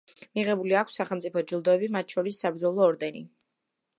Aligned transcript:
მიღებული 0.37 0.71
აქვს 0.79 0.95
სახელმწიფო 0.99 1.43
ჯილდოები, 1.51 1.91
მათ 1.97 2.15
შორის 2.17 2.41
საბრძოლო 2.45 2.87
ორდენი. 2.89 3.25